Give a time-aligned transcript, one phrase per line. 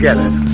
[0.00, 0.49] Together.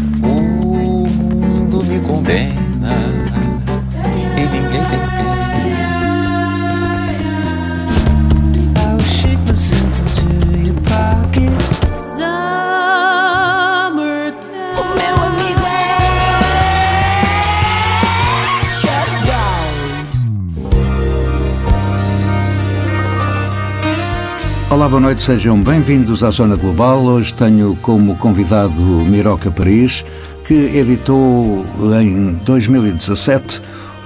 [24.87, 27.03] Olá, boa noite, sejam bem-vindos à Zona Global.
[27.03, 30.05] Hoje tenho como convidado Miroca Paris,
[30.47, 31.67] que editou
[32.01, 33.61] em 2017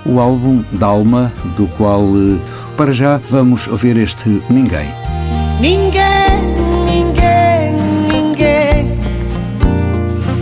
[0.06, 2.38] o álbum Dalma, do qual, eh,
[2.78, 4.88] para já, vamos ouvir este Ninguém.
[5.60, 6.40] Ninguém,
[6.86, 7.74] ninguém,
[8.10, 8.98] ninguém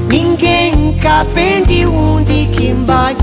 [0.08, 3.16] Ninguém cabe de onde que vai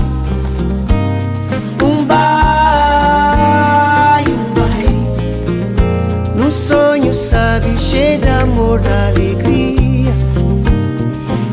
[8.46, 10.12] amor, da alegria.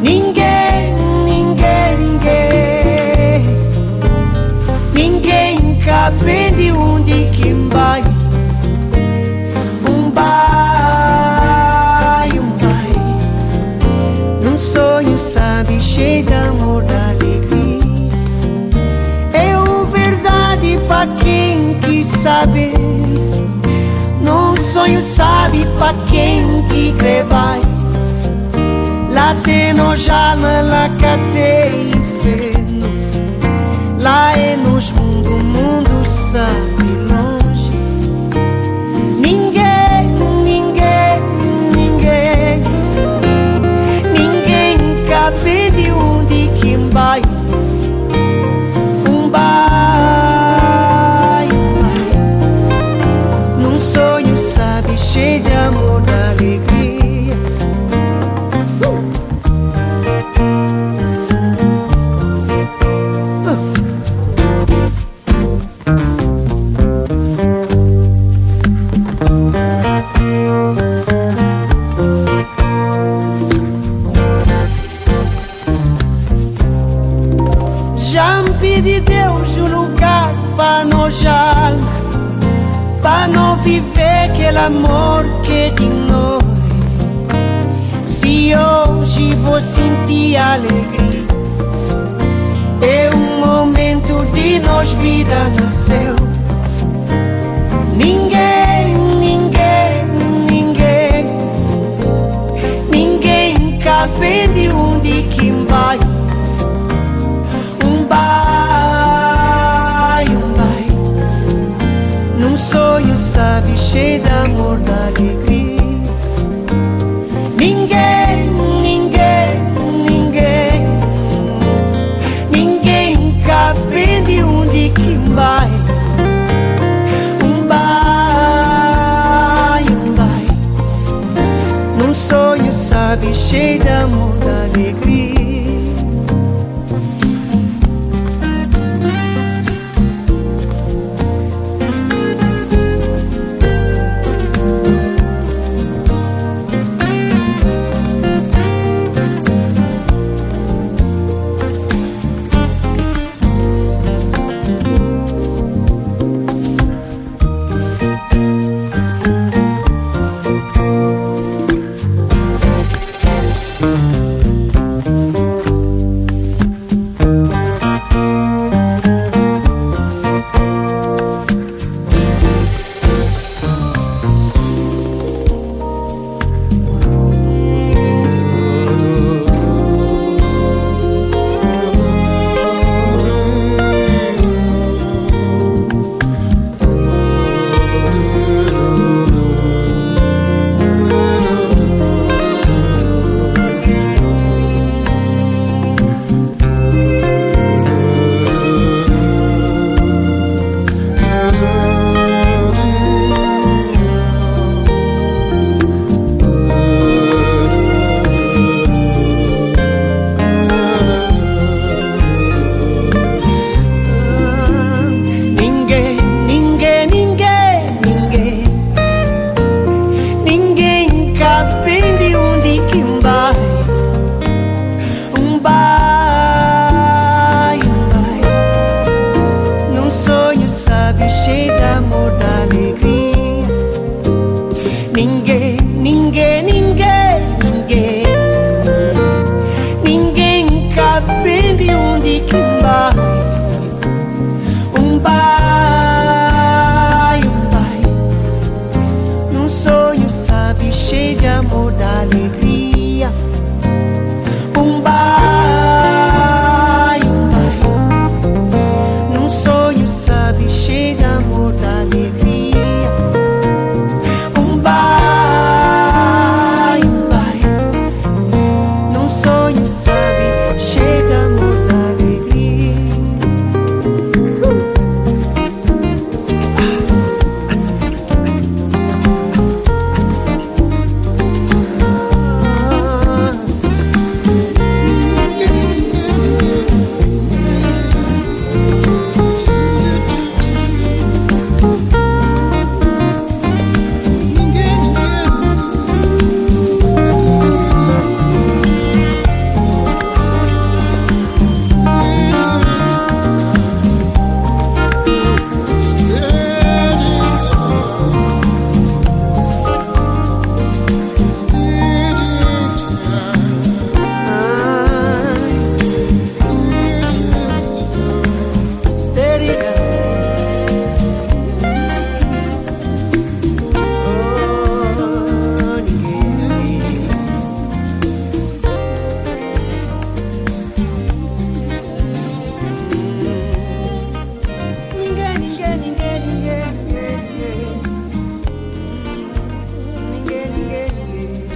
[0.01, 0.93] Ninguém,
[1.25, 3.41] ninguém, ninguém
[4.93, 8.01] Ninguém cabe de onde que vai.
[9.89, 10.29] Um bai,
[12.39, 12.93] um bai
[14.43, 18.11] Num sonho, sabe, cheio de amor, da alegria.
[19.33, 22.73] É uma verdade pra quem quis saber.
[24.21, 26.52] Num sonho, sabe, pra quem
[27.23, 27.61] vai
[29.11, 32.87] Lá tem nos alma, lá catei inferno
[33.99, 36.62] Lá é nos mundo, mundo sabe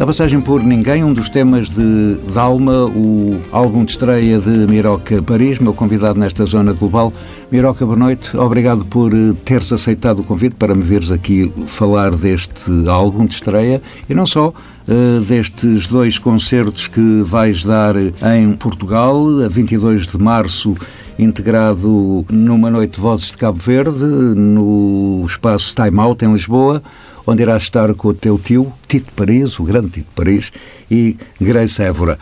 [0.07, 5.59] passagem por Ninguém, um dos temas de Dalma, o álbum de estreia de Miroca Paris,
[5.59, 7.11] meu convidado nesta zona global.
[7.51, 8.37] Miroca, boa noite.
[8.37, 13.33] Obrigado por eh, teres aceitado o convite para me veres aqui falar deste álbum de
[13.33, 20.07] estreia e não só, uh, destes dois concertos que vais dar em Portugal, a 22
[20.07, 20.73] de março
[21.19, 26.81] integrado numa noite de vozes de Cabo Verde, no espaço Time Out, em Lisboa,
[27.27, 30.51] onde irás estar com o teu tio, Tito Paris, o grande Tito Paris,
[30.89, 32.17] e Grace Évora.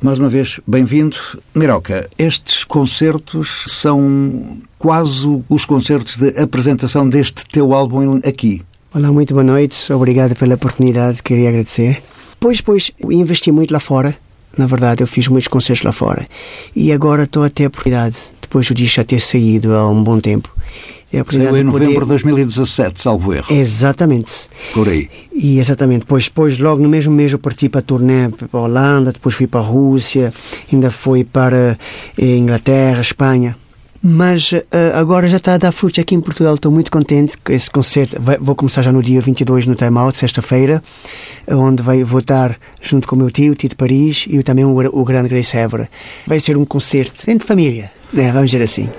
[0.00, 1.16] Mais uma vez, bem-vindo.
[1.52, 8.62] Miroca, estes concertos são quase os concertos de apresentação deste teu álbum aqui.
[8.94, 9.92] Olá, muito boa noite.
[9.92, 12.00] Obrigado pela oportunidade, queria agradecer.
[12.38, 14.16] Pois, pois, investi muito lá fora.
[14.56, 16.28] Na verdade, eu fiz muitos concertos lá fora.
[16.76, 20.04] E agora estou a ter a oportunidade, depois do disco já ter saído há um
[20.04, 20.53] bom tempo,
[21.12, 23.46] é a Saiu em novembro de 2017, salvo erro.
[23.52, 24.48] Exatamente.
[24.72, 25.08] Por aí.
[25.32, 26.00] E exatamente.
[26.00, 29.34] Depois, depois, logo no mesmo mês, eu parti para a turnê para a Holanda, depois
[29.34, 30.32] fui para a Rússia,
[30.72, 31.78] ainda fui para
[32.18, 33.56] a eh, Inglaterra, Espanha.
[34.06, 34.60] Mas uh,
[34.94, 36.54] agora já está a dar frutos aqui em Portugal.
[36.54, 38.20] Estou muito contente com esse concerto.
[38.20, 40.82] Vai, vou começar já no dia 22 no Time Out, sexta-feira,
[41.48, 45.04] onde vai, vou estar junto com o meu tio, Tito Paris, e também o, o
[45.04, 45.88] grande Grace Évora.
[46.26, 48.30] Vai ser um concerto entre família, né?
[48.30, 48.90] vamos dizer assim.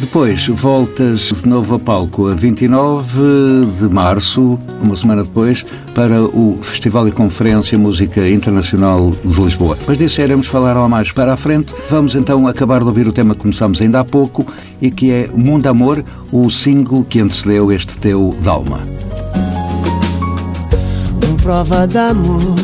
[0.00, 6.56] Depois voltas de novo a palco a 29 de março, uma semana depois, para o
[6.62, 9.74] Festival e Conferência Música Internacional de Lisboa.
[9.74, 11.74] Depois disso iremos falar lá mais para a frente.
[11.90, 14.46] Vamos então acabar de ouvir o tema que começamos ainda há pouco
[14.80, 18.80] e que é Mundo Amor, o single que antecedeu este teu Dalma.
[21.28, 22.54] Um prova de amor,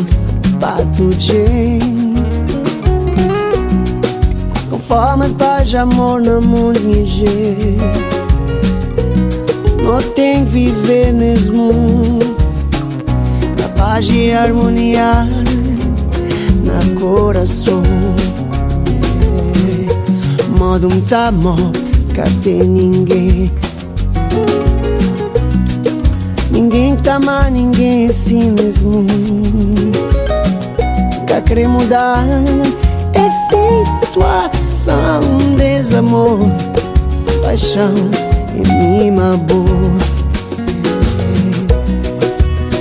[0.61, 1.11] bato
[4.95, 7.77] forma de paz, amor no mundo niger
[9.83, 12.37] Não tem que viver nesse mundo
[13.61, 15.27] Na paz e harmonia
[16.63, 17.83] Na coração.
[20.57, 21.73] Modo um amor
[22.15, 23.51] que tem ninguém.
[26.53, 29.91] Ninguém tama ninguém assim nesse mundo
[31.27, 32.25] Que quer mudar
[34.85, 35.21] situação,
[35.57, 36.41] desamor,
[37.43, 37.95] paixão
[38.55, 39.95] e mima boa.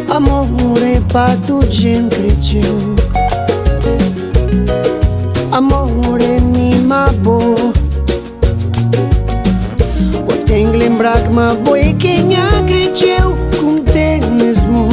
[0.10, 2.60] Amor é para tu gente
[5.51, 7.74] Amor é mima boa.
[10.45, 14.89] Tem lembrar que uma boa é quem acreditou com ter mesmo.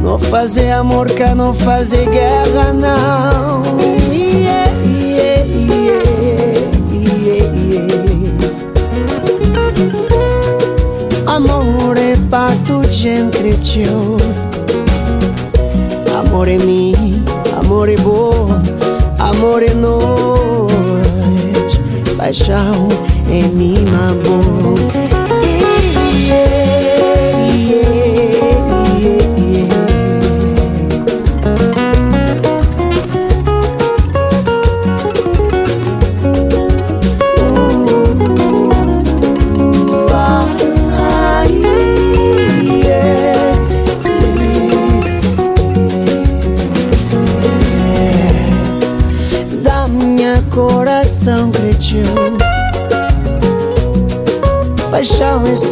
[0.00, 3.97] Não fazer amor, que não fazer guerra, não.
[12.92, 14.16] Sempre ciò
[16.14, 16.94] Amore mi,
[17.56, 18.48] amore bo,
[19.18, 20.70] amore nós
[22.16, 22.88] Paixão
[23.30, 25.07] é minha boca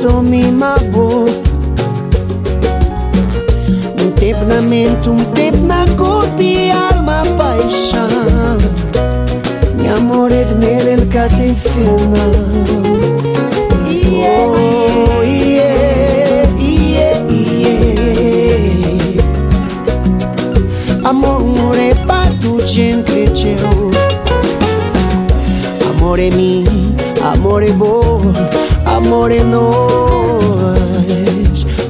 [0.07, 1.27] paixão é só me mabo
[4.03, 8.59] Um tempo na mente, um tempo na corpo e alma paixão
[9.77, 12.07] Meu amor é de nele, ele cá tem final
[13.89, 17.71] oh, yeah, yeah, yeah.
[21.05, 23.91] Amor é para tu gente cresceu
[25.91, 26.65] Amor é mim,
[27.23, 28.21] amor é bom
[28.97, 29.97] amore nós.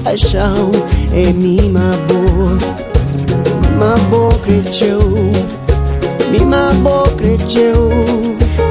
[0.03, 0.71] Paixão
[1.13, 2.67] é minha boca
[3.77, 5.01] Minha boca cresceu
[6.31, 7.91] Minha boca cresceu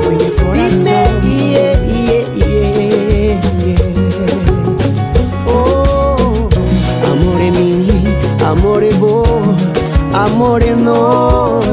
[0.01, 0.91] Põe coração.
[1.23, 3.85] Yeah, yeah, yeah, yeah.
[5.45, 6.49] Oh,
[7.11, 7.87] amor é mim,
[8.49, 9.23] amor é bom
[10.13, 11.65] Amor é nós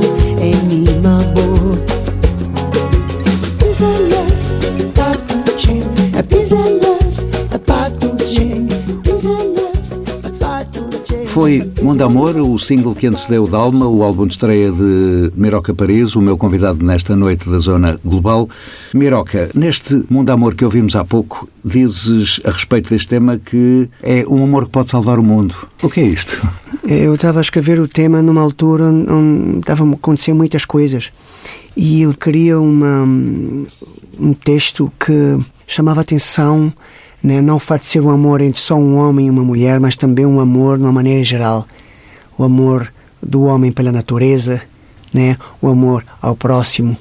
[11.82, 16.20] Mundo Amor, o single que antecedeu Dalma, o álbum de estreia de Miroca Paris, o
[16.20, 18.48] meu convidado nesta noite da Zona Global.
[18.92, 24.24] Miroca, neste Mundo Amor que ouvimos há pouco, dizes a respeito deste tema que é
[24.28, 25.54] um amor que pode salvar o mundo.
[25.82, 26.46] O que é isto?
[26.86, 31.10] Eu estava a escrever o tema numa altura onde estavam a acontecer muitas coisas
[31.76, 33.04] e eu queria uma,
[34.18, 36.72] um texto que chamava atenção
[37.22, 37.40] né?
[37.40, 40.26] não o de ser um amor entre só um homem e uma mulher, mas também
[40.26, 41.66] um amor de uma maneira geral.
[42.36, 44.60] O amor do homem pela natureza,
[45.12, 45.36] né?
[45.60, 46.96] o amor ao próximo,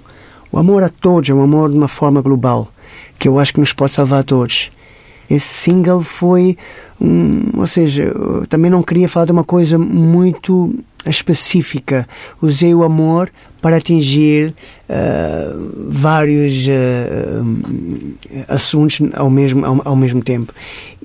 [0.52, 2.68] o amor a todos, é um amor de uma forma global,
[3.18, 4.72] que eu acho que nos pode salvar a todos.
[5.30, 6.58] Esse single foi,
[7.00, 8.12] um, ou seja,
[8.50, 10.74] também não queria falar de uma coisa muito
[11.06, 12.08] específica.
[12.42, 13.30] Usei o amor
[13.62, 14.54] para atingir
[14.90, 20.54] uh, vários uh, assuntos ao mesmo, ao, ao, mesmo tempo.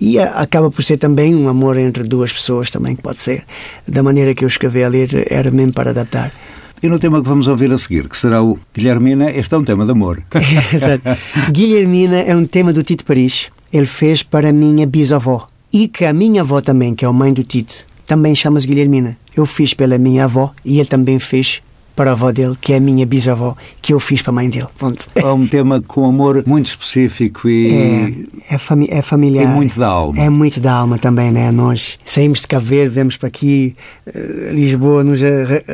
[0.01, 3.45] E uh, acaba por ser também um amor entre duas pessoas, também pode ser.
[3.87, 6.33] Da maneira que eu escrevi a ler, era mesmo para adaptar.
[6.83, 9.65] E no tema que vamos ouvir a seguir, que será o Guilhermina, este é um
[9.65, 10.23] tema de amor.
[10.75, 11.03] Exato.
[11.51, 13.51] Guilhermina é um tema do Tito Paris.
[13.75, 15.49] Ele fez para a minha bisavó.
[15.73, 19.19] E que a minha avó também, que é a mãe do Tito, também chama-se Guilhermina.
[19.37, 21.61] Eu fiz pela minha avó e ele também fez
[21.95, 24.51] para a avó dele, que é a minha bisavó, que eu fiz para a mãe
[24.51, 24.67] dele.
[24.77, 25.07] Pronto.
[25.15, 28.29] É um tema com amor muito específico e.
[28.49, 29.45] É, é, fami é familiar.
[29.45, 30.21] É muito da alma.
[30.21, 31.51] É muito da alma também, né?
[31.51, 33.75] Nós saímos de Cabo Verde, vemos para aqui,
[34.07, 35.21] uh, Lisboa nos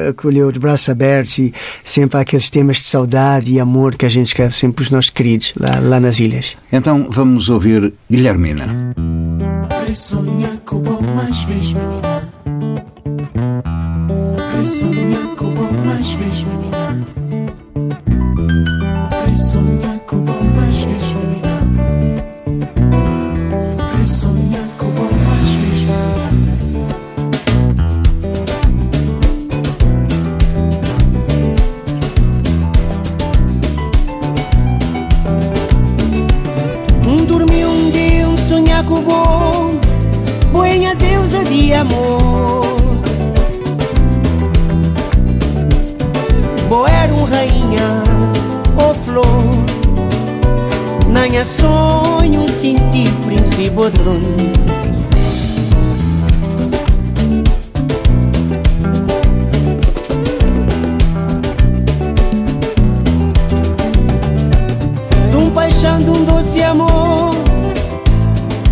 [0.08, 1.52] acolheu de braços abertos e
[1.84, 4.90] sempre há aqueles temas de saudade e amor que a gente escreve sempre para os
[4.90, 6.56] nossos queridos lá, lá nas ilhas.
[6.72, 8.94] Então vamos ouvir Guilhermina.
[9.92, 10.80] Sonhar com
[11.16, 12.19] mais vezes, menina sonhar com
[15.50, 16.94] bom mais vezes me mirar.
[16.94, 17.19] Querer
[51.40, 54.14] Nanha sonho senti príncipe bodrão
[65.30, 67.30] De um de doce amor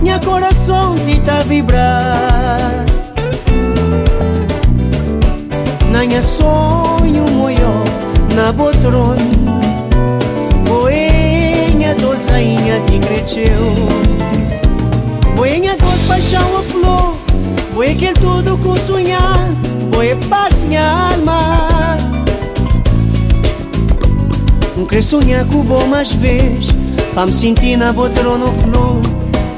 [0.03, 2.85] Minha coração te tá vibrar.
[5.91, 7.83] Nanha sonho moio
[8.35, 9.38] na botron
[13.01, 13.89] cresceu
[15.35, 17.17] Boenha dos paixão a flor
[17.75, 19.49] Boe que tudo com sonhar
[19.93, 21.97] Boe paz minha alma.
[24.77, 26.69] Um querer sonhar com bom mais vez
[27.15, 29.01] Pra me sentir na botron flor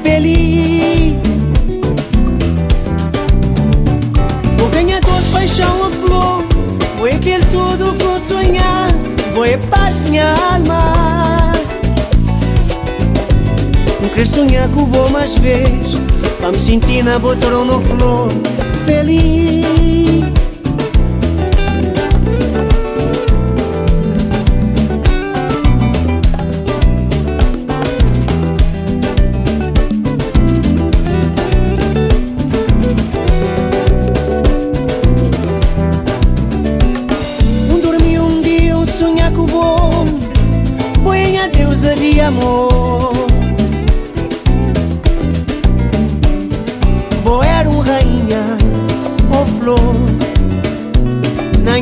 [0.03, 1.15] Feliz.
[4.57, 6.43] Boenha dos paixão a flor
[6.99, 8.87] Foi aquele tudo com sonhar
[9.33, 11.10] Foi paz minha alma
[14.01, 15.69] Não querer sonhar o bom mais vez
[16.39, 18.29] Para me sentir na botão no flor.
[18.85, 19.61] Feliz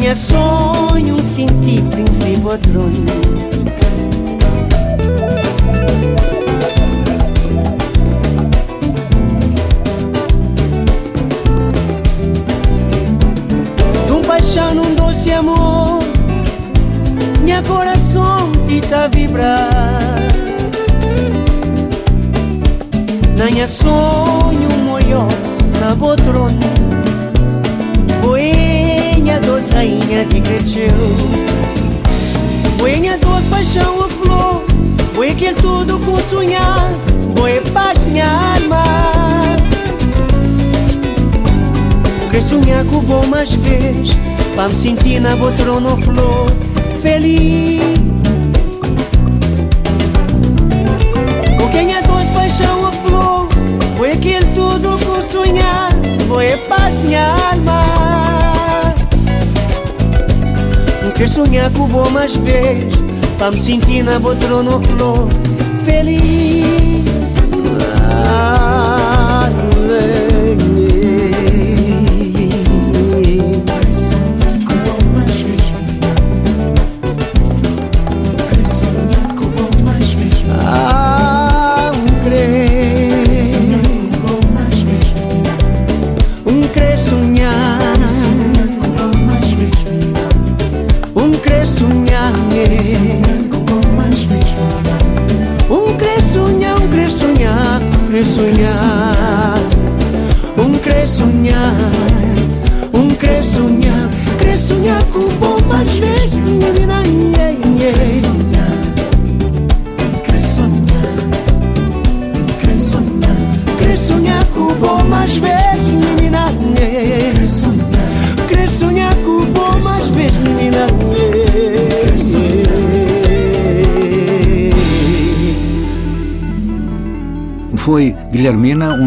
[0.10, 3.06] Nanha sonho, um senti príncipe trono
[14.08, 16.00] De um paixão, num doce amor
[17.44, 19.70] Minha coração te tá vibrar.
[23.38, 25.28] Nanha sonho moio
[25.80, 26.50] na botron
[30.10, 30.88] rainha de cresceu
[32.78, 34.63] Boenha dos paixão a flor
[35.13, 36.92] Boe que tudo com sonhar
[37.36, 38.84] Boe paz minha alma
[42.32, 44.10] Quer sonhar com o bom mais vez
[44.56, 46.50] Pra me sentir na botrona flor
[47.02, 47.80] Feliz.
[51.58, 53.48] Com quem é dois paixão a flor
[53.98, 55.89] Foi aquele tudo com sonhar
[56.28, 57.39] Foi paz minha
[61.19, 62.95] Quer sonhar com bom mais vez
[63.38, 65.27] Pra me sentir na botrona flor
[65.84, 67.03] Feliz.
[68.10, 69.49] Ah,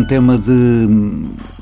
[0.02, 0.88] um tema de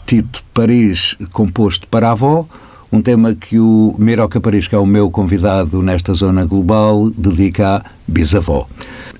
[0.06, 2.46] Tito Paris composto para a avó,
[2.90, 7.76] um tema que o Miroca Paris, que é o meu convidado nesta zona global, dedica
[7.76, 8.66] à bisavó.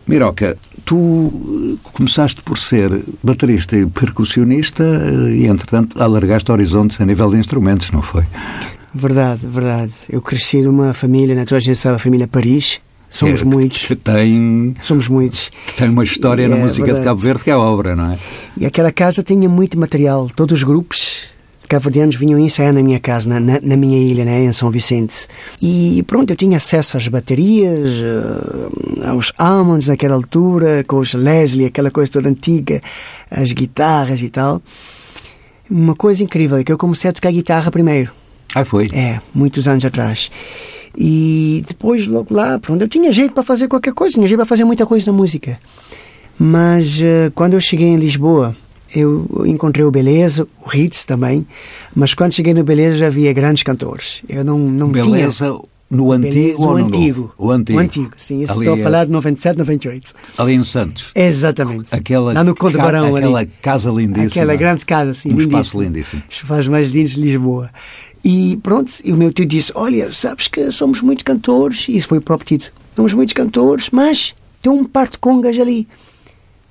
[0.07, 0.57] Miroca,
[0.87, 7.31] tu eh, começaste por ser baterista e percussionista eh, e, entretanto, alargaste horizontes a nível
[7.31, 8.25] de instrumentos, não foi?
[8.95, 9.93] Verdade, verdade.
[10.09, 11.45] Eu cresci numa família, né?
[11.45, 12.81] toda a gente sabe a família Paris.
[13.11, 13.87] Somos Que- muitos.
[13.87, 15.51] Que tem, Somos muitos.
[15.67, 17.05] que tem uma história na É música de verdade.
[17.05, 18.19] Cabo Verde que é obra, não é?
[18.57, 20.29] E aquela casa tinha muito material.
[20.35, 21.29] Todos os grupos
[21.69, 25.29] cabo-verdianos vinham ensaiar na minha casa, na, na, na minha ilha, né, em São Vicente.
[25.63, 31.67] E pronto, eu tinha acesso às baterias, eh, aos Almonds naquela altura, com os Leslie,
[31.67, 32.81] aquela coisa toda antiga,
[33.31, 34.61] as guitarras e tal.
[35.71, 38.11] Uma coisa incrível é que eu comecei a tocar guitarra primeiro.
[38.53, 38.87] Ah, foi.
[38.93, 40.29] É, muitos anos atrás.
[40.97, 44.47] E depois, logo lá, pronto, eu tinha jeito para fazer qualquer coisa, tinha jeito para
[44.47, 45.59] fazer muita coisa na música.
[46.39, 48.57] Mas eh, quando eu cheguei em Lisboa,
[48.95, 51.47] eu encontrei o Beleza, o Ritz também,
[51.95, 54.23] mas quando cheguei no Beleza já havia grandes cantores.
[54.29, 55.05] Eu não, não tinha...
[55.05, 55.59] Beleza
[55.91, 57.21] no antigo Beleza, ou no antigo.
[57.21, 57.35] novo?
[57.37, 57.79] O antigo.
[57.79, 58.43] O antigo, sim.
[58.43, 60.13] Isso Ali estou a é- falar de 97, 98.
[60.39, 61.11] Ali em Santos.
[61.17, 61.93] Exatamente.
[61.95, 63.51] Aquela, Lá no Conde ca- Barão aquela ali.
[63.61, 64.27] casa lindíssima.
[64.27, 65.61] Aquela grande casa, assim, Um lindíssima.
[65.61, 66.23] espaço lindíssimo.
[66.31, 67.71] Faz mais lindos de Lisboa.
[68.25, 72.09] E pronto, e o meu tio disse: Olha, sabes que somos muitos cantores, e isso
[72.09, 72.73] foi o próprio Tito.
[72.95, 75.89] Somos muitos cantores, mas tem um par de congas ali.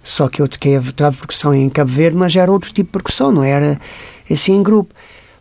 [0.03, 2.93] Só que eu toquei a tocava percussão em Cabo Verde, mas era outro tipo de
[2.93, 3.79] percussão, não era
[4.29, 4.93] assim em grupo.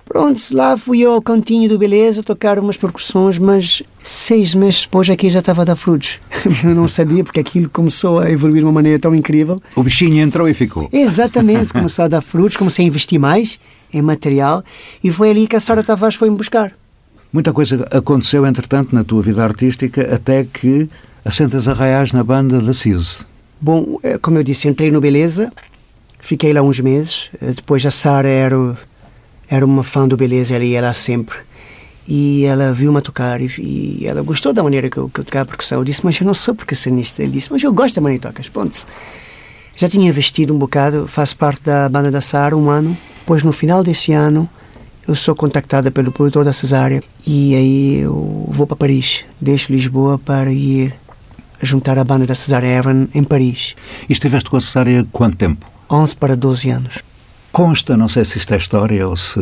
[0.04, 5.10] Pronto, lá fui eu ao cantinho do Beleza tocar umas percussões, mas seis meses depois
[5.10, 6.18] aqui já estava a dar frutos.
[6.64, 9.60] Eu não sabia porque aquilo começou a evoluir de uma maneira tão incrível.
[9.76, 10.88] O bichinho entrou e ficou.
[10.90, 13.58] Exatamente, começou a dar frutos, comecei a investir mais
[13.92, 14.62] em material
[15.02, 16.72] e foi ali que a Sara Tavares foi-me buscar.
[17.32, 20.88] Muita coisa aconteceu, entretanto, na tua vida artística, até que
[21.24, 23.18] assentas arraiais na banda da CISE.
[23.60, 25.52] Bom, eh, como eu disse, entrei no Beleza,
[26.20, 28.76] fiquei lá uns meses, eh, depois a Sara era,
[29.48, 31.36] era uma fã do Beleza, ela ia lá sempre.
[32.06, 35.42] E ela viu-me tocar e, e ela gostou da maneira que eu, que eu tocava
[35.42, 35.78] a percussão.
[35.78, 37.22] Eu disse, mas eu não sou percussionista.
[37.22, 38.48] Ele disse, mas eu gosto da maneira que tocas.
[38.48, 38.86] Ponto.
[39.78, 43.52] Já tinha investido um bocado, faço parte da banda da Sara um ano, pois no
[43.52, 44.50] final desse ano
[45.06, 50.18] eu sou contactada pelo produtor da Cesária e aí eu vou para Paris, deixo Lisboa
[50.18, 50.92] para ir
[51.62, 53.76] juntar a banda da Cesária Evan em Paris.
[54.08, 55.70] E estiveste com a cesárea quanto tempo?
[55.88, 56.98] 11 para 12 anos.
[57.52, 59.38] Consta, não sei se isto é história ou se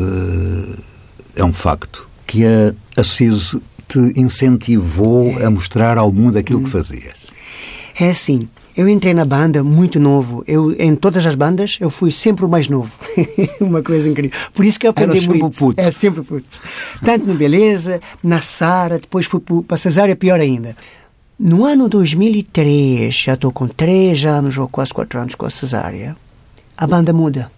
[1.35, 6.69] é um facto, que a, a CISE te incentivou a mostrar ao mundo aquilo que
[6.69, 7.27] fazias.
[7.99, 10.45] É assim, eu entrei na banda muito novo.
[10.47, 12.91] Eu, em todas as bandas, eu fui sempre o mais novo.
[13.61, 14.39] Uma coisa incrível.
[14.53, 15.59] Por isso que eu aprendi Era muito.
[15.59, 15.81] puto.
[15.81, 16.47] É sempre puto.
[17.05, 20.77] Tanto no Beleza, na Sara, depois fui para a Cesária, pior ainda.
[21.39, 26.17] No ano 2003, já estou com 3 anos ou quase 4 anos com a Cesária,
[26.77, 27.51] a banda muda.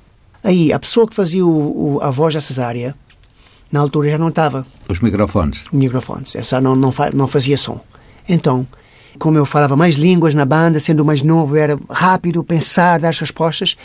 [0.42, 2.94] Aí, a pessoa que fazia o, o- a voz da Cesária,
[3.70, 5.64] na altura já não estava Os microfones.
[5.72, 6.34] microfones.
[6.36, 7.80] Essa não, não, fa- não fazia som.
[8.28, 8.66] Então,
[9.18, 13.18] como eu falava mais línguas na banda, sendo mais novo, era rápido pensar, dar as
[13.18, 13.76] respostas.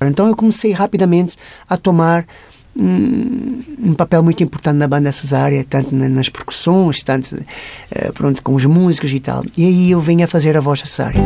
[0.00, 1.36] Então eu comecei rapidamente
[1.68, 2.26] a tomar
[2.76, 7.36] hum, um papel muito importante na banda Cesária, tanto na- nas percussões, tanto
[7.90, 9.44] eh, pronto, com os músicos e tal.
[9.56, 11.20] E aí eu vinha fazer a voz da Cesária.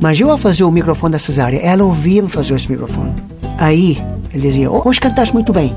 [0.00, 3.14] Mas eu, ao fazer o microfone da Cesária, ela ouvia-me fazer esse microfone.
[3.58, 3.96] Aí,
[4.32, 5.74] ele dizia, "Oh, hoje cantaste muito bem,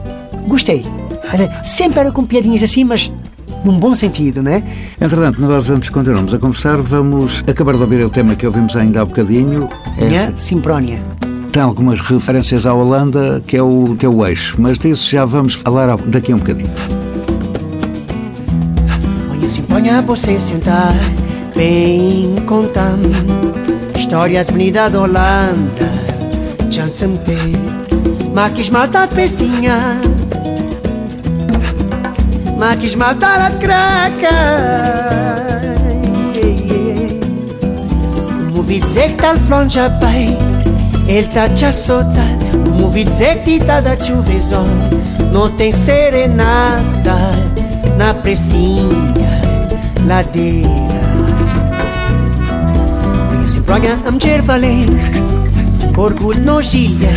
[0.48, 0.86] gostei.
[1.32, 3.10] Ela sempre era com piadinhas assim, mas
[3.64, 4.64] num bom sentido, né?
[5.00, 8.76] Entretanto, nós antes de continuarmos a conversar, vamos acabar de ouvir o tema que ouvimos
[8.76, 9.70] ainda há bocadinho.
[9.98, 11.02] Minha Simprónia.
[11.52, 15.98] Tem algumas referências à Holanda, que é o teu eixo, mas disso já vamos falar
[15.98, 16.70] daqui a um bocadinho.
[19.50, 20.94] Se ponha você sentar,
[21.56, 23.10] bem contando
[23.96, 25.90] História de Avenida da Holanda,
[26.70, 27.36] Jansenpe
[28.34, 29.08] Maquis matar
[32.60, 34.30] pecinha Maquis matar a craca
[38.54, 40.38] Movi dizer tal flonja pai
[41.08, 42.22] Ele tá já solta
[42.78, 44.66] Movi dizer que tá da chuvezão.
[45.34, 47.18] Não tem serenata
[47.98, 49.30] Na precinha
[50.06, 50.70] Ladeira.
[53.48, 55.12] Se proga a mulher valente
[55.98, 57.10] Orgulho nojilha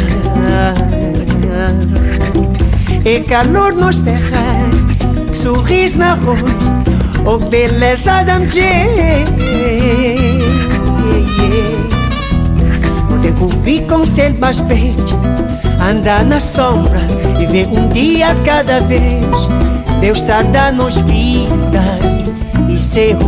[3.05, 4.82] E calor nos terra
[5.43, 6.47] sorriso na rosto
[7.25, 9.25] Oh, beleza da mulher
[13.11, 15.17] No tempo vi conselho mais perto
[15.81, 17.01] Andar na sombra
[17.41, 19.25] E ver um dia cada vez.
[20.01, 21.83] Deus está a dar-nos vida
[22.69, 23.19] E seu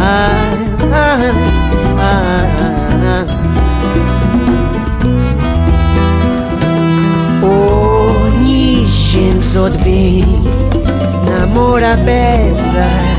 [0.00, 0.54] ah,
[0.92, 1.18] ah,
[2.00, 2.44] ah,
[3.06, 3.26] ah.
[7.42, 10.63] Oh, Nishin Zodbin
[11.54, 13.13] Namora beza Ponha-se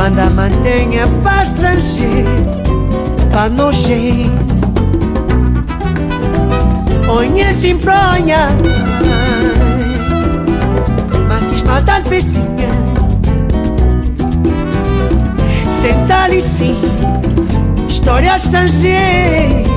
[0.00, 2.24] Manda mantenha para estrangeiro
[3.30, 4.32] Para nós gente
[7.06, 8.48] Ponha-se ponha
[11.28, 12.70] Mas matar becinha
[15.82, 16.80] Senta ali sim
[17.86, 19.68] História estrangeira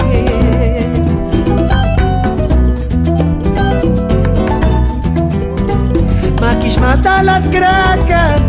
[6.39, 8.35] ma quis matar la craca.
[8.35, 8.42] Hey,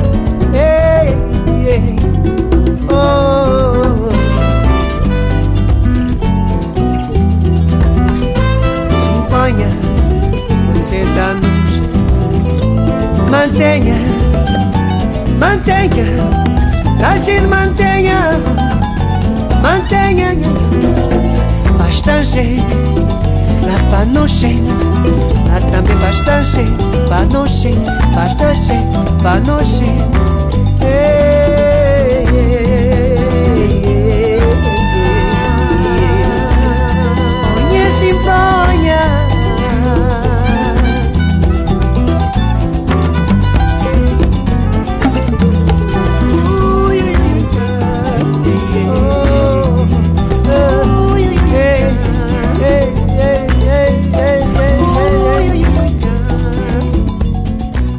[13.34, 13.96] Mantenha,
[15.40, 16.06] mantenha,
[17.04, 18.30] a gente mantenha,
[19.60, 20.28] mantenha.
[21.76, 22.62] Bastante,
[23.66, 24.62] lá para nós gente.
[25.48, 26.62] Lá também bastante,
[27.08, 28.74] para nós gente, bastante,
[29.20, 29.90] para nós gente.
[30.80, 31.43] Ei,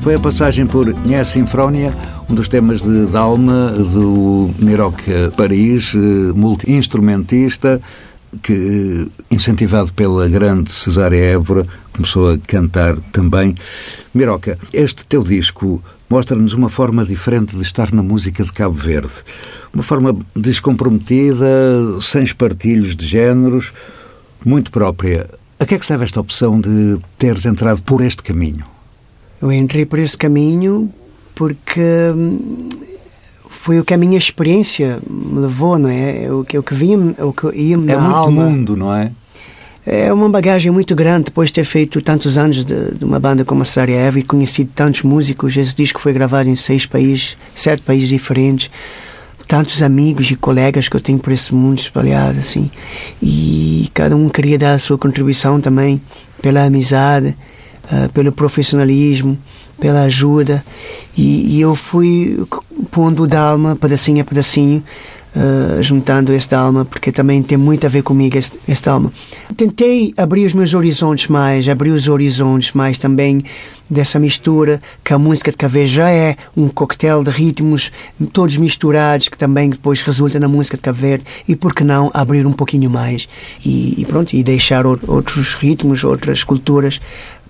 [0.05, 1.91] Foi a passagem por Nhé Sinfrónia,
[2.29, 5.97] um dos temas de Dalma, do Miroca Paris, eh,
[6.35, 7.81] multi-instrumentista,
[8.43, 13.55] que, incentivado pela grande Cesária Évora, começou a cantar também.
[14.13, 19.23] Miroca, este teu disco mostra-nos uma forma diferente de estar na música de Cabo Verde.
[19.73, 21.47] Uma forma descomprometida,
[21.99, 23.73] sem espartilhos de géneros,
[24.45, 25.27] muito própria.
[25.59, 28.74] A que é que se deve esta opção de teres entrado por este caminho?
[29.45, 30.91] Eu entrei por esse caminho
[31.36, 31.81] porque
[32.15, 32.69] hum,
[33.49, 36.31] foi o que a minha experiência me levou, não é?
[36.31, 38.43] O que, o que vinha, o que ia na É muito alma.
[38.45, 39.12] mundo, não é?
[39.86, 43.45] É uma bagagem muito grande depois de ter feito tantos anos de, de uma banda
[43.45, 45.55] como a Eva e conhecido tantos músicos.
[45.55, 48.71] Esse disco foi gravado em seis países, sete países diferentes.
[49.47, 52.71] Tantos amigos e colegas que eu tenho por esse mundo espalhado, assim.
[53.21, 56.01] E cada um queria dar a sua contribuição também
[56.41, 57.38] pela amizade,
[57.91, 59.37] ah, pelo profissionalismo,
[59.79, 60.63] pela ajuda.
[61.17, 62.43] E, e eu fui
[62.91, 64.83] pondo da alma, pedacinho a pedacinho,
[65.35, 69.11] ah, juntando esta alma, porque também tem muito a ver comigo, este, alma.
[69.57, 73.43] Tentei abrir os meus horizontes mais, abrir os horizontes mais também
[73.87, 77.91] dessa mistura, que a música de Verde já é um coquetel de ritmos
[78.33, 82.47] todos misturados, que também depois resulta na música de Verde, e por que não abrir
[82.47, 83.29] um pouquinho mais
[83.63, 86.99] e, e pronto, e deixar ou- outros ritmos, outras culturas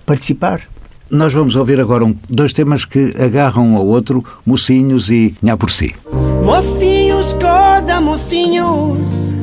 [0.06, 0.62] participar.
[1.10, 5.56] Nós vamos ouvir agora um- dois temas que agarram um ao outro, Mocinhos e Nhá
[5.56, 5.96] por Si.
[6.44, 9.34] Mocinhos, corda, mocinhos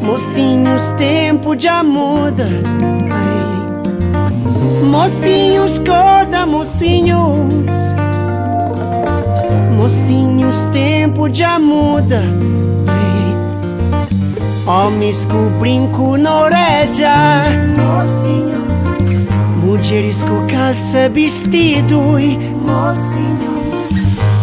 [0.00, 2.46] Mocinhos, tempo já muda.
[3.10, 4.86] Ai.
[4.88, 7.66] Mocinhos, corda, mocinhos.
[9.76, 12.22] Mocinhos, tempo já muda.
[14.66, 14.86] Ai.
[14.86, 17.44] Homens com brinco na orelha.
[17.76, 18.66] Mocinhos.
[19.62, 22.18] Mulheres com calça, vestido.
[22.18, 23.46] e Mocinhos.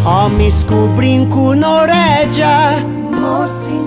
[0.04, 2.72] Homens com brinco na orelha.
[3.20, 3.84] Mocinhos.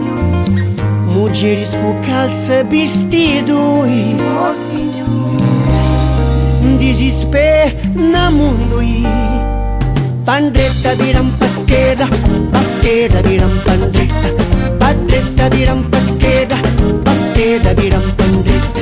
[1.13, 3.57] Mulheres com calça, vestido.
[3.87, 4.97] e Mocinhos.
[6.79, 8.81] Desespero na mundo.
[8.81, 9.03] e
[10.27, 12.05] Pandretta viram pasqueda,
[12.51, 14.35] pasqueda viram pandretta,
[14.77, 15.96] pandretta viram pasqueda,
[17.37, 18.73] pandretta,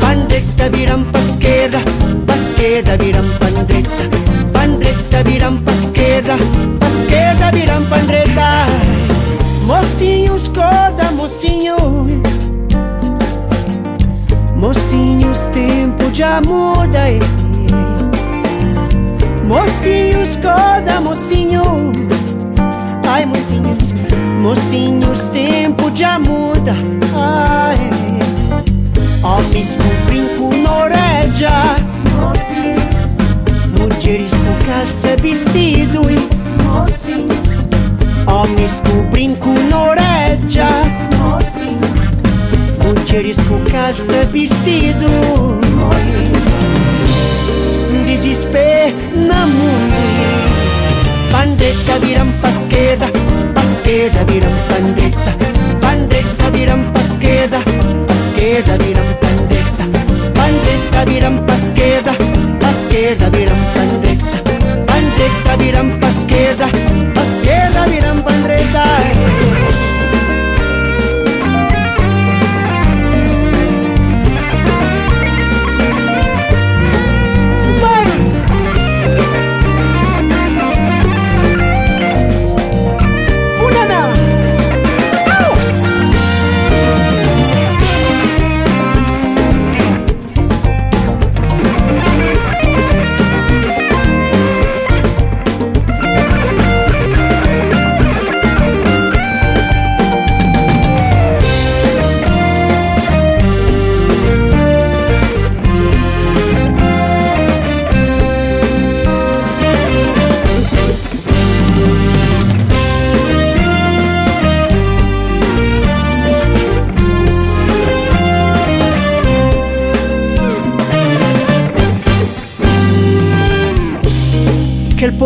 [0.00, 1.78] pandretta viram pasqueda,
[2.24, 4.04] pasqueda viram pandretta,
[4.52, 6.36] pandretta viram pasqueda,
[6.78, 8.66] pasqueda viram pandretta.
[14.54, 17.10] Mocinhos, tempo já muda.
[17.10, 17.18] eh.
[19.44, 21.96] Mocinhos, coda, mocinhos
[23.08, 23.92] Ai, mocinhos,
[24.42, 26.74] mocinhos, tempo já muda
[27.14, 27.95] Ai,
[29.26, 31.54] Omis kuprin kunoreġa
[33.74, 36.20] Mugġiris ku kalse bistidui
[38.30, 40.70] Omis kuprin kunoreġa
[42.84, 44.22] Mugġiris ku kalse
[48.06, 48.68] Disispe
[49.26, 50.46] na munir
[51.34, 53.10] Pandetta viram pascheta
[53.58, 55.55] Pascheta viram pandetta
[58.36, 59.84] esquerda, viram pandeta.
[60.34, 62.12] Pandeta, viram pra esquerda,
[62.60, 64.26] pra esquerda, viram pandeta.
[64.86, 66.95] Pandeta, viram pra esquerda.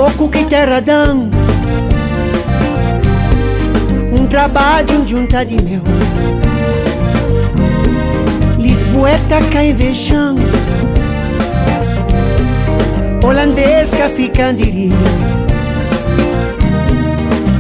[0.01, 1.29] Pouco que terra dão.
[4.19, 5.83] Um trabalho junta de meu
[8.59, 10.41] Lisboeta cai vejando
[13.23, 14.89] Holandesca fica de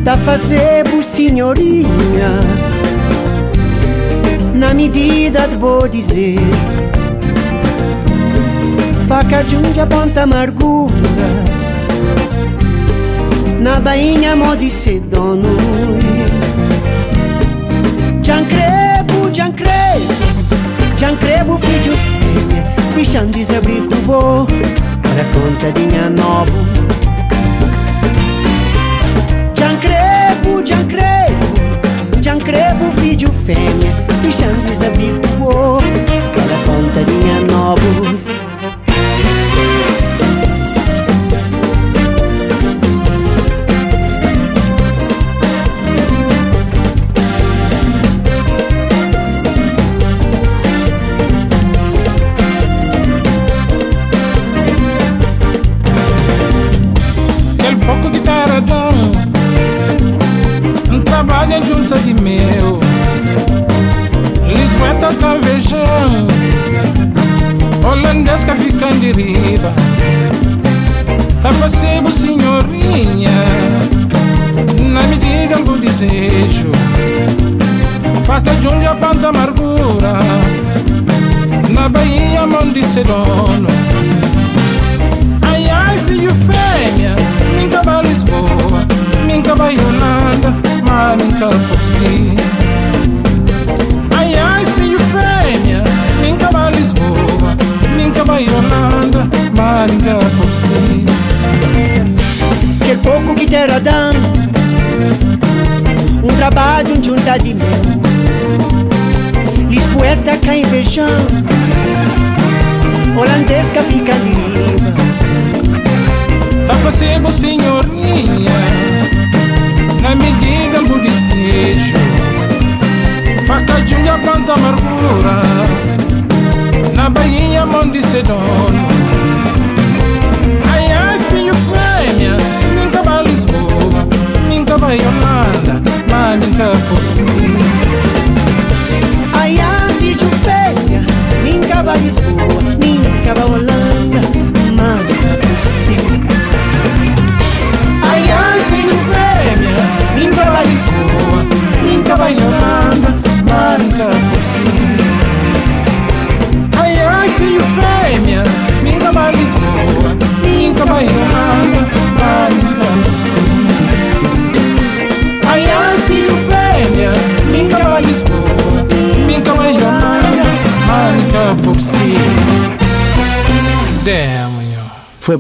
[0.03, 2.41] Da fazer senhorinha.
[4.55, 6.41] Na medida do bom desejo.
[9.07, 11.60] Faca de um ponta amargura
[13.61, 15.49] na bainha mo di ser dono
[18.23, 20.15] Giancrebu, Giancrebu
[20.97, 24.47] Giancrebu figlio femmina Deixando desabrir com bo
[25.17, 26.53] Racconta di mia novo.
[29.55, 33.93] Giancrebu, Giancrebu Giancrebu figlio femmina
[34.23, 38.40] Deixando desabrir com bo Racconta di mia novo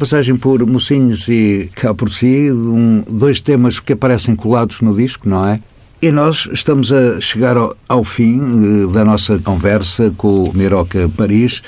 [0.00, 5.28] passagem por Mocinhos e Cá por Si, um, dois temas que aparecem colados no disco,
[5.28, 5.60] não é?
[6.00, 11.06] E nós estamos a chegar ao, ao fim eh, da nossa conversa com o Miroca
[11.14, 11.62] Paris,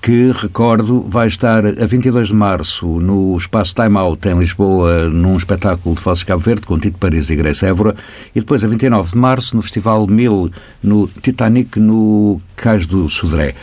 [0.00, 5.36] que, recordo, vai estar a 22 de março no Espaço Time Out em Lisboa, num
[5.36, 7.94] espetáculo de Vozes Cabo Verde, com Tito Paris e Grace Évora,
[8.34, 10.50] e depois a 29 de março no Festival Mil,
[10.82, 13.54] no Titanic, no Cais do Sodré.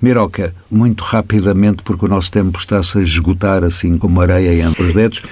[0.00, 4.94] Miroca, muito rapidamente, porque o nosso tempo está-se a esgotar assim como areia entre os
[4.94, 5.22] dedos,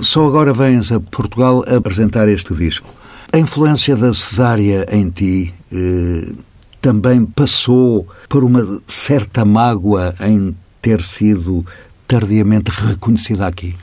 [0.00, 2.88] só agora vens a Portugal a apresentar este disco.
[3.32, 6.32] A influência da cesárea em ti eh,
[6.80, 11.64] também passou por uma certa mágoa em ter sido
[12.06, 13.76] tardiamente reconhecida aqui?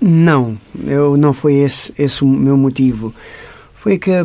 [0.00, 3.14] Não, eu, não foi esse, esse o meu motivo.
[3.74, 4.24] Foi que eh,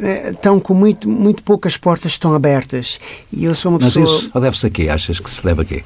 [0.00, 2.98] estão com muito, muito poucas portas estão abertas.
[3.32, 4.18] E eu sou uma Mas pessoa.
[4.18, 4.88] isso deve-se a quê?
[4.88, 5.84] Achas que se deve a quê?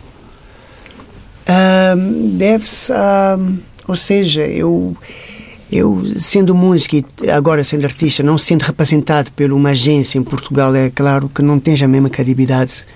[1.46, 3.38] Ahm, Deve-se a.
[3.86, 4.96] Ou seja, eu.
[5.70, 10.74] Eu, sendo músico e agora sendo artista, não sendo representado por uma agência em Portugal,
[10.74, 12.86] é claro que não tens a mesma credibilidade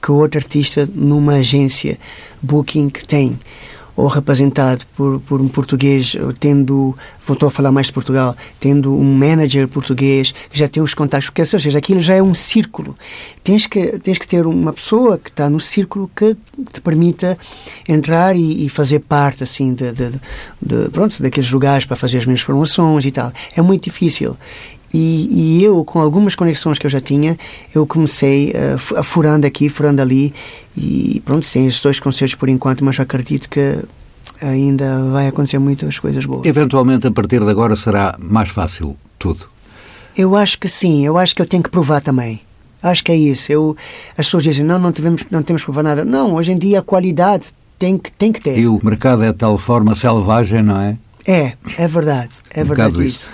[0.00, 1.98] que outro artista numa agência
[2.40, 3.36] booking que tem.
[3.96, 6.94] Ou representado por, por um português, tendo,
[7.26, 11.30] voltou a falar mais de Portugal, tendo um manager português que já tem os contactos,
[11.30, 12.94] porque, ou seja, aquilo já é um círculo.
[13.42, 16.36] Tens que, tens que ter uma pessoa que está no círculo que
[16.72, 17.38] te permita
[17.88, 20.10] entrar e, e fazer parte, assim, de, de,
[20.60, 23.32] de, pronto, daqueles lugares para fazer as minhas promoções e tal.
[23.56, 24.36] É muito difícil.
[24.92, 27.38] E, e eu, com algumas conexões que eu já tinha,
[27.74, 30.32] eu comecei uh, furando aqui, furando ali,
[30.76, 33.78] e pronto, tem esses dois concertos por enquanto, mas eu acredito que
[34.40, 36.46] ainda vai acontecer muitas coisas boas.
[36.46, 39.46] Eventualmente, a partir de agora, será mais fácil tudo.
[40.16, 42.40] Eu acho que sim, eu acho que eu tenho que provar também.
[42.82, 43.50] Acho que é isso.
[43.52, 43.76] Eu,
[44.16, 46.04] as pessoas dizem, não, não, tivemos, não temos que provar nada.
[46.04, 48.58] Não, hoje em dia a qualidade tem que, tem que ter.
[48.58, 50.96] E o mercado é de tal forma selvagem, não é?
[51.26, 52.30] É, é verdade.
[52.50, 53.28] É Um verdade bocado isso.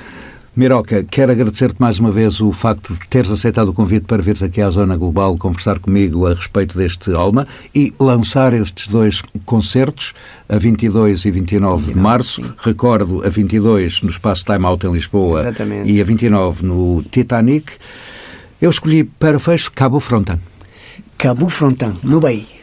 [0.54, 4.42] Miroca, quero agradecer-te mais uma vez o facto de teres aceitado o convite para vires
[4.42, 10.12] aqui à Zona Global conversar comigo a respeito deste Alma e lançar estes dois concertos,
[10.46, 12.42] a 22 e 29 de março.
[12.58, 15.90] Recordo, a 22 no Espaço Time Out em Lisboa Exatamente.
[15.90, 17.72] e a 29 no Titanic.
[18.60, 20.38] Eu escolhi para fecho Cabo Frontan.
[21.16, 22.61] Cabo Frontan, no Bahia.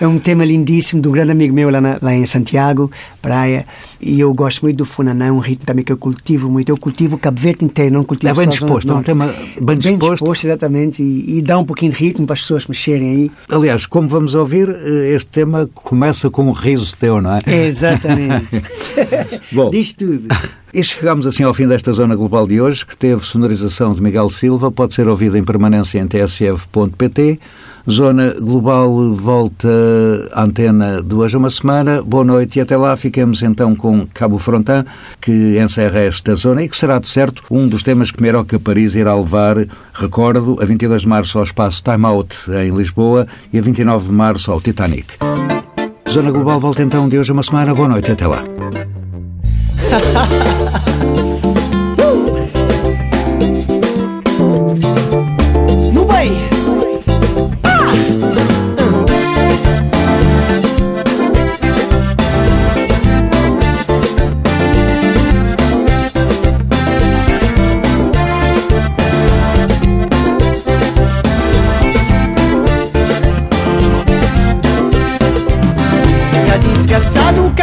[0.00, 3.64] É um tema lindíssimo do grande amigo meu lá, na- lá em Santiago, praia.
[4.00, 6.68] E eu gosto muito do Funaná, é um ritmo também que eu cultivo muito.
[6.68, 9.76] Eu cultivo o Cabo Verde inteiro, não cultivo É bem disposto, é um tema bem
[9.78, 10.32] disposto.
[10.46, 11.02] exatamente.
[11.02, 13.30] E, e dá um pouquinho de ritmo para as pessoas mexerem aí.
[13.48, 17.66] Aliás, como vamos ouvir, eh, este tema começa com um riso teu, não é?
[17.66, 18.62] Exatamente.
[19.52, 19.70] Bom.
[19.70, 20.28] Diz tudo.
[20.74, 24.30] E chegamos assim ao fim desta Zona Global de hoje, que teve sonorização de Miguel
[24.30, 27.38] Silva, pode ser ouvida em permanência em tsf.pt.
[27.90, 29.68] Zona Global volta
[30.32, 32.00] à antena hoje a uma semana.
[32.02, 34.84] Boa noite e até lá ficamos então com Cabo Frontan,
[35.20, 38.94] que encerra esta zona e que será de certo um dos temas que Meroca Paris
[38.94, 39.56] irá levar,
[39.92, 44.12] recordo, a 22 de março ao espaço Time Out em Lisboa e a 29 de
[44.12, 45.14] março ao Titanic.
[46.08, 47.74] Zona Global volta então de hoje a uma semana.
[47.74, 48.42] Boa noite e até lá.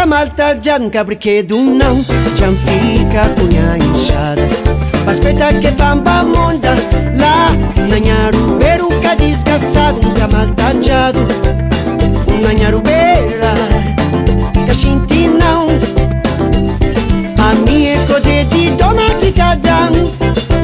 [0.09, 1.05] malta já não quer
[1.53, 2.03] não.
[2.35, 4.41] Já fica punha inchada.
[5.05, 6.73] Mas peta que pampa monda.
[7.19, 7.51] Lá
[7.87, 10.47] nanharu peruca desgraçado Nunca mal
[10.81, 11.11] já
[12.41, 13.53] Nanharu beira
[14.65, 15.67] Que a gente não.
[17.37, 19.91] A minha é code de doma que cada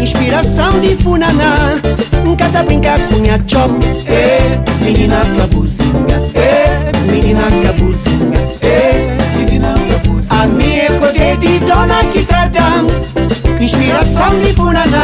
[0.01, 1.79] Inspiração de funaná.
[2.23, 3.73] Nunca tá brincar punha chop.
[4.07, 6.04] É, menina pra buzina.
[14.17, 15.03] sangifunana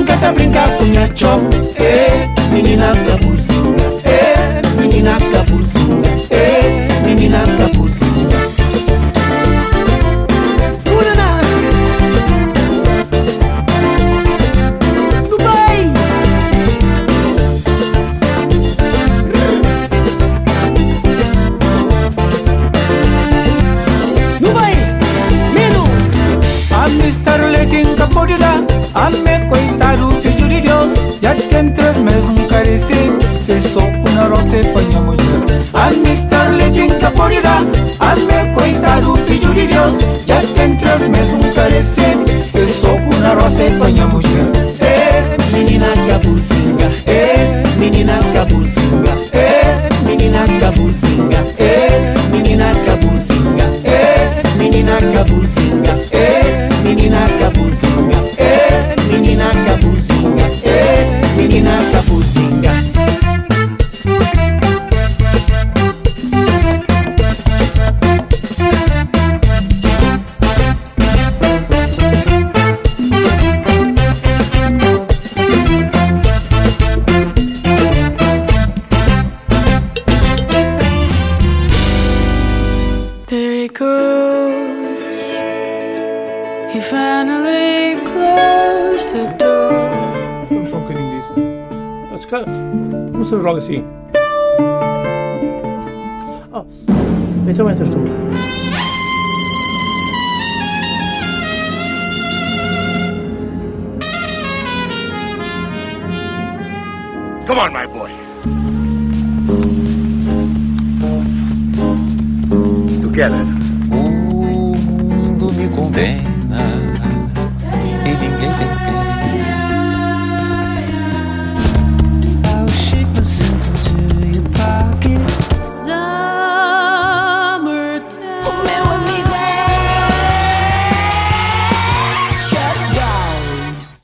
[0.00, 1.40] ngata brinca cuñacho
[1.78, 3.16] eh menina la